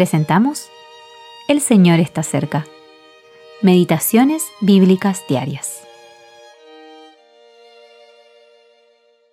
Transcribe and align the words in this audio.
presentamos 0.00 0.70
El 1.46 1.60
Señor 1.60 2.00
está 2.00 2.22
cerca. 2.22 2.66
Meditaciones 3.60 4.42
Bíblicas 4.62 5.22
Diarias. 5.28 5.82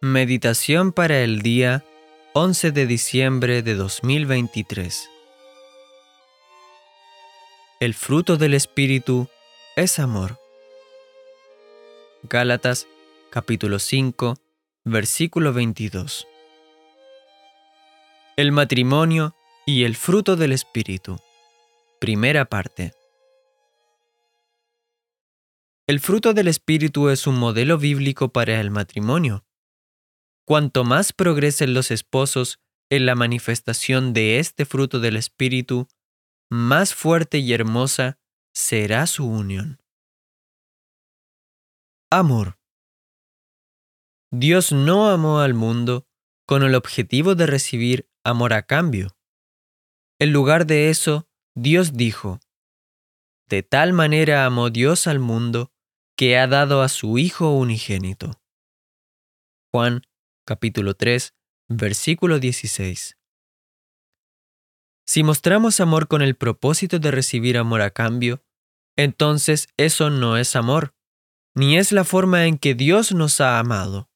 Meditación 0.00 0.92
para 0.92 1.18
el 1.20 1.42
día 1.42 1.84
11 2.32 2.72
de 2.72 2.86
diciembre 2.86 3.60
de 3.60 3.74
2023. 3.74 5.10
El 7.80 7.92
fruto 7.92 8.38
del 8.38 8.54
Espíritu 8.54 9.28
es 9.76 9.98
amor. 9.98 10.38
Gálatas 12.22 12.86
capítulo 13.28 13.78
5, 13.78 14.38
versículo 14.84 15.52
22. 15.52 16.26
El 18.38 18.50
matrimonio 18.50 19.34
y 19.66 19.84
el 19.84 19.96
fruto 19.96 20.36
del 20.36 20.52
Espíritu. 20.52 21.18
Primera 21.98 22.44
parte. 22.44 22.92
El 25.86 26.00
fruto 26.00 26.34
del 26.34 26.48
Espíritu 26.48 27.08
es 27.08 27.26
un 27.26 27.38
modelo 27.38 27.78
bíblico 27.78 28.30
para 28.30 28.60
el 28.60 28.70
matrimonio. 28.70 29.44
Cuanto 30.46 30.84
más 30.84 31.12
progresen 31.12 31.72
los 31.72 31.90
esposos 31.90 32.60
en 32.90 33.06
la 33.06 33.14
manifestación 33.14 34.12
de 34.12 34.38
este 34.38 34.66
fruto 34.66 35.00
del 35.00 35.16
Espíritu, 35.16 35.88
más 36.50 36.94
fuerte 36.94 37.38
y 37.38 37.52
hermosa 37.54 38.18
será 38.52 39.06
su 39.06 39.26
unión. 39.26 39.82
Amor. 42.10 42.58
Dios 44.30 44.72
no 44.72 45.08
amó 45.08 45.40
al 45.40 45.54
mundo 45.54 46.06
con 46.46 46.62
el 46.62 46.74
objetivo 46.74 47.34
de 47.34 47.46
recibir 47.46 48.10
amor 48.24 48.52
a 48.52 48.66
cambio. 48.66 49.16
En 50.24 50.32
lugar 50.32 50.64
de 50.64 50.88
eso, 50.88 51.28
Dios 51.54 51.98
dijo, 51.98 52.40
De 53.46 53.62
tal 53.62 53.92
manera 53.92 54.46
amó 54.46 54.70
Dios 54.70 55.06
al 55.06 55.18
mundo 55.18 55.70
que 56.16 56.38
ha 56.38 56.46
dado 56.46 56.80
a 56.80 56.88
su 56.88 57.18
Hijo 57.18 57.50
unigénito. 57.50 58.40
Juan 59.70 60.00
capítulo 60.46 60.94
3, 60.94 61.34
versículo 61.68 62.38
16. 62.38 63.18
Si 65.06 65.22
mostramos 65.22 65.80
amor 65.80 66.08
con 66.08 66.22
el 66.22 66.36
propósito 66.36 66.98
de 66.98 67.10
recibir 67.10 67.58
amor 67.58 67.82
a 67.82 67.90
cambio, 67.90 68.42
entonces 68.96 69.68
eso 69.76 70.08
no 70.08 70.38
es 70.38 70.56
amor, 70.56 70.94
ni 71.54 71.76
es 71.76 71.92
la 71.92 72.04
forma 72.04 72.46
en 72.46 72.56
que 72.56 72.74
Dios 72.74 73.12
nos 73.12 73.42
ha 73.42 73.58
amado. 73.58 74.08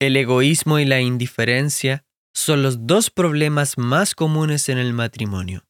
El 0.00 0.16
egoísmo 0.16 0.80
y 0.80 0.86
la 0.86 1.00
indiferencia 1.00 2.04
son 2.38 2.62
los 2.62 2.86
dos 2.86 3.10
problemas 3.10 3.76
más 3.78 4.14
comunes 4.14 4.68
en 4.68 4.78
el 4.78 4.92
matrimonio. 4.92 5.66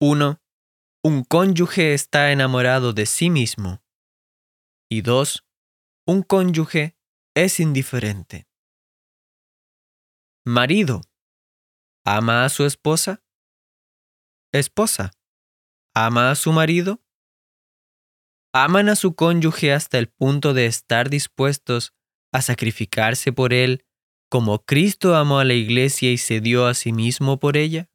1. 0.00 0.40
Un 1.04 1.24
cónyuge 1.24 1.94
está 1.94 2.32
enamorado 2.32 2.92
de 2.92 3.06
sí 3.06 3.30
mismo. 3.30 3.82
Y 4.90 5.02
2. 5.02 5.44
Un 6.06 6.22
cónyuge 6.22 6.96
es 7.34 7.60
indiferente. 7.60 8.48
Marido. 10.44 11.02
¿Ama 12.04 12.44
a 12.44 12.48
su 12.48 12.64
esposa? 12.64 13.22
Esposa. 14.52 15.12
¿Ama 15.94 16.30
a 16.30 16.34
su 16.34 16.52
marido? 16.52 17.02
¿Aman 18.54 18.88
a 18.88 18.96
su 18.96 19.14
cónyuge 19.14 19.72
hasta 19.72 19.98
el 19.98 20.08
punto 20.08 20.54
de 20.54 20.66
estar 20.66 21.10
dispuestos 21.10 21.94
a 22.32 22.40
sacrificarse 22.40 23.32
por 23.32 23.52
él 23.52 23.86
como 24.28 24.64
Cristo 24.64 25.14
amó 25.14 25.38
a 25.38 25.44
la 25.44 25.54
iglesia 25.54 26.10
y 26.10 26.18
se 26.18 26.40
dio 26.40 26.66
a 26.66 26.74
sí 26.74 26.92
mismo 26.92 27.38
por 27.38 27.56
ella? 27.56 27.88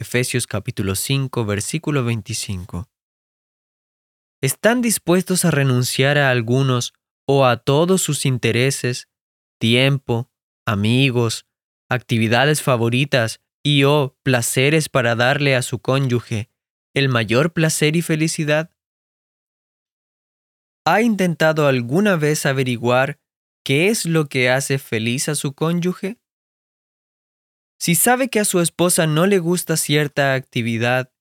Efesios 0.00 0.46
capítulo 0.46 0.96
5, 0.96 1.44
versículo 1.44 2.04
25. 2.04 2.88
¿Están 4.40 4.82
dispuestos 4.82 5.44
a 5.44 5.52
renunciar 5.52 6.18
a 6.18 6.30
algunos 6.30 6.94
o 7.28 7.46
a 7.46 7.58
todos 7.58 8.02
sus 8.02 8.26
intereses, 8.26 9.08
tiempo, 9.60 10.28
amigos, 10.66 11.46
actividades 11.88 12.62
favoritas 12.62 13.40
y 13.62 13.84
o 13.84 14.18
placeres 14.24 14.88
para 14.88 15.14
darle 15.14 15.54
a 15.54 15.62
su 15.62 15.78
cónyuge 15.78 16.50
el 16.94 17.08
mayor 17.08 17.52
placer 17.52 17.94
y 17.94 18.02
felicidad? 18.02 18.70
¿Ha 20.84 21.02
intentado 21.02 21.68
alguna 21.68 22.16
vez 22.16 22.44
averiguar 22.44 23.20
qué 23.64 23.88
es 23.88 24.06
lo 24.06 24.26
que 24.26 24.50
hace 24.50 24.78
feliz 24.78 25.28
a 25.28 25.34
su 25.34 25.54
cónyuge? 25.54 26.18
Si 27.80 27.94
sabe 27.94 28.28
que 28.28 28.40
a 28.40 28.44
su 28.44 28.60
esposa 28.60 29.06
no 29.06 29.26
le 29.26 29.38
gusta 29.38 29.76
cierta 29.76 30.34
actividad, 30.34 31.12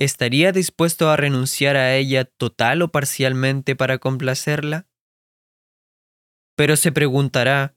¿estaría 0.00 0.52
dispuesto 0.52 1.10
a 1.10 1.16
renunciar 1.16 1.76
a 1.76 1.96
ella 1.96 2.24
total 2.24 2.82
o 2.82 2.88
parcialmente 2.88 3.76
para 3.76 3.98
complacerla? 3.98 4.88
Pero 6.56 6.76
se 6.76 6.92
preguntará, 6.92 7.76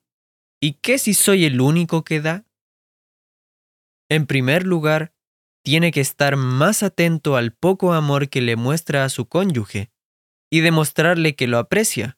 ¿y 0.61 0.73
qué 0.73 0.97
si 0.97 1.13
soy 1.13 1.45
el 1.45 1.59
único 1.59 2.03
que 2.03 2.21
da? 2.21 2.45
En 4.09 4.27
primer 4.27 4.65
lugar, 4.65 5.13
tiene 5.63 5.91
que 5.91 6.01
estar 6.01 6.35
más 6.37 6.83
atento 6.83 7.35
al 7.35 7.53
poco 7.53 7.93
amor 7.93 8.29
que 8.29 8.41
le 8.41 8.55
muestra 8.55 9.03
a 9.03 9.09
su 9.09 9.27
cónyuge 9.27 9.91
y 10.49 10.61
demostrarle 10.61 11.35
que 11.35 11.47
lo 11.47 11.59
aprecia. 11.59 12.17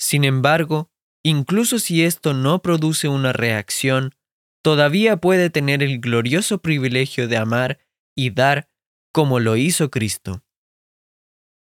Sin 0.00 0.24
embargo, 0.24 0.90
incluso 1.22 1.78
si 1.78 2.04
esto 2.04 2.32
no 2.32 2.62
produce 2.62 3.06
una 3.08 3.34
reacción, 3.34 4.14
todavía 4.62 5.18
puede 5.18 5.50
tener 5.50 5.82
el 5.82 6.00
glorioso 6.00 6.62
privilegio 6.62 7.28
de 7.28 7.36
amar 7.36 7.78
y 8.16 8.30
dar 8.30 8.70
como 9.12 9.40
lo 9.40 9.56
hizo 9.56 9.90
Cristo. 9.90 10.42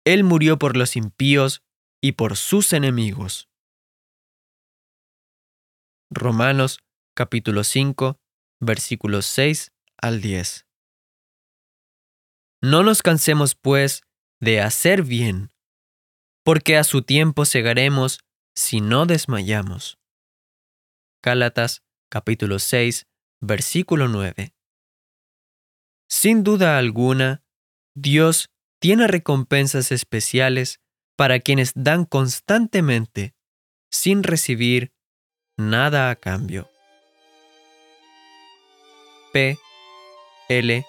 Él 0.03 0.23
murió 0.23 0.57
por 0.57 0.75
los 0.75 0.95
impíos 0.95 1.61
y 2.01 2.13
por 2.13 2.35
sus 2.35 2.73
enemigos. 2.73 3.49
Romanos 6.09 6.79
capítulo 7.15 7.63
5 7.63 8.19
versículos 8.59 9.27
6 9.27 9.71
al 10.01 10.21
10. 10.21 10.65
No 12.61 12.81
nos 12.81 13.03
cansemos, 13.03 13.55
pues, 13.55 14.01
de 14.39 14.59
hacer 14.61 15.03
bien, 15.03 15.52
porque 16.43 16.77
a 16.77 16.83
su 16.83 17.01
tiempo 17.01 17.45
segaremos 17.45 18.19
si 18.55 18.81
no 18.81 19.05
desmayamos. 19.05 19.97
Gálatas 21.23 21.83
capítulo 22.09 22.59
6, 22.59 23.07
versículo 23.41 24.07
9. 24.07 24.53
Sin 26.09 26.43
duda 26.43 26.77
alguna, 26.77 27.43
Dios 27.95 28.49
tiene 28.79 29.07
recompensas 29.07 29.91
especiales 29.91 30.79
para 31.15 31.39
quienes 31.39 31.71
dan 31.75 32.05
constantemente, 32.05 33.33
sin 33.89 34.23
recibir 34.23 34.93
nada 35.57 36.09
a 36.09 36.15
cambio. 36.15 36.69
P. 39.31 39.57
L. 40.49 40.85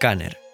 Kanner 0.00 0.47